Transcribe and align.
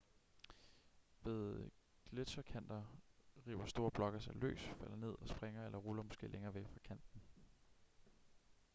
ved 1.23 1.69
gletscherkanter 2.09 2.83
river 3.47 3.65
store 3.65 3.91
blokke 3.91 4.19
sig 4.19 4.35
løs 4.35 4.61
falder 4.67 4.95
ned 4.95 5.15
og 5.21 5.27
springer 5.27 5.65
eller 5.65 5.77
ruller 5.79 6.03
måske 6.03 6.27
længere 6.27 6.53
væk 6.53 6.67
fra 6.67 6.79
kanten 6.83 7.21